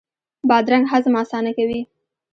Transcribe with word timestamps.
بادرنګ 0.49 0.85
هضم 0.91 1.13
اسانه 1.21 1.51
کوي. 1.57 1.81